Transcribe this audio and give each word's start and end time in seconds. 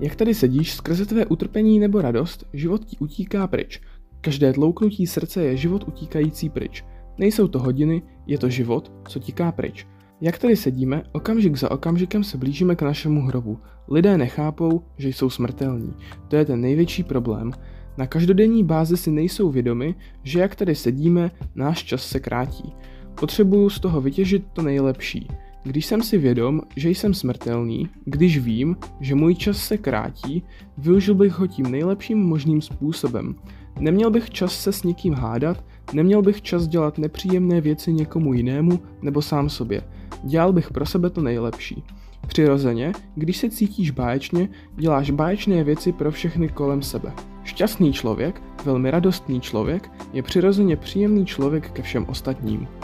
Jak 0.00 0.16
tady 0.16 0.34
sedíš, 0.34 0.74
skrze 0.74 1.06
tvé 1.06 1.26
utrpení 1.26 1.78
nebo 1.78 2.00
radost, 2.02 2.46
život 2.52 2.84
ti 2.84 2.96
utíká 2.98 3.46
pryč. 3.46 3.80
Každé 4.20 4.52
tlouknutí 4.52 5.06
srdce 5.06 5.44
je 5.44 5.56
život 5.56 5.84
utíkající 5.88 6.48
pryč. 6.48 6.84
Nejsou 7.18 7.48
to 7.48 7.58
hodiny, 7.58 8.02
je 8.26 8.38
to 8.38 8.48
život, 8.48 8.92
co 9.08 9.18
tíká 9.18 9.52
pryč. 9.52 9.86
Jak 10.20 10.38
tady 10.38 10.56
sedíme, 10.56 11.02
okamžik 11.12 11.56
za 11.56 11.70
okamžikem 11.70 12.24
se 12.24 12.38
blížíme 12.38 12.76
k 12.76 12.82
našemu 12.82 13.22
hrobu. 13.22 13.58
Lidé 13.88 14.18
nechápou, 14.18 14.82
že 14.96 15.08
jsou 15.08 15.30
smrtelní. 15.30 15.94
To 16.28 16.36
je 16.36 16.44
ten 16.44 16.60
největší 16.60 17.02
problém. 17.04 17.52
Na 17.98 18.06
každodenní 18.06 18.64
bázi 18.64 18.96
si 18.96 19.10
nejsou 19.10 19.50
vědomi, 19.50 19.94
že 20.22 20.40
jak 20.40 20.54
tady 20.54 20.74
sedíme, 20.74 21.30
náš 21.54 21.84
čas 21.84 22.06
se 22.06 22.20
krátí. 22.20 22.72
Potřebuju 23.20 23.70
z 23.70 23.80
toho 23.80 24.00
vytěžit 24.00 24.44
to 24.52 24.62
nejlepší. 24.62 25.28
Když 25.68 25.86
jsem 25.86 26.02
si 26.02 26.18
vědom, 26.18 26.60
že 26.76 26.90
jsem 26.90 27.14
smrtelný, 27.14 27.88
když 28.04 28.38
vím, 28.38 28.76
že 29.00 29.14
můj 29.14 29.34
čas 29.34 29.56
se 29.56 29.78
krátí, 29.78 30.42
využil 30.78 31.14
bych 31.14 31.32
ho 31.32 31.46
tím 31.46 31.70
nejlepším 31.70 32.18
možným 32.18 32.60
způsobem. 32.60 33.34
Neměl 33.80 34.10
bych 34.10 34.30
čas 34.30 34.60
se 34.60 34.72
s 34.72 34.82
někým 34.82 35.14
hádat, 35.14 35.64
neměl 35.92 36.22
bych 36.22 36.42
čas 36.42 36.66
dělat 36.66 36.98
nepříjemné 36.98 37.60
věci 37.60 37.92
někomu 37.92 38.34
jinému 38.34 38.80
nebo 39.02 39.22
sám 39.22 39.48
sobě. 39.48 39.82
Dělal 40.24 40.52
bych 40.52 40.70
pro 40.70 40.86
sebe 40.86 41.10
to 41.10 41.22
nejlepší. 41.22 41.82
Přirozeně, 42.26 42.92
když 43.14 43.36
se 43.36 43.50
cítíš 43.50 43.90
báječně, 43.90 44.48
děláš 44.76 45.10
báječné 45.10 45.64
věci 45.64 45.92
pro 45.92 46.10
všechny 46.10 46.48
kolem 46.48 46.82
sebe. 46.82 47.12
Šťastný 47.44 47.92
člověk, 47.92 48.42
velmi 48.64 48.90
radostný 48.90 49.40
člověk, 49.40 49.90
je 50.12 50.22
přirozeně 50.22 50.76
příjemný 50.76 51.26
člověk 51.26 51.70
ke 51.70 51.82
všem 51.82 52.06
ostatním. 52.08 52.68